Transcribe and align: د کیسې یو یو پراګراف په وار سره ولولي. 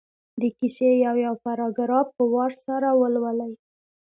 د 0.41 0.43
کیسې 0.57 0.89
یو 1.05 1.15
یو 1.25 1.33
پراګراف 1.45 2.07
په 2.17 2.23
وار 2.33 2.51
سره 2.65 2.89
ولولي. 3.01 3.53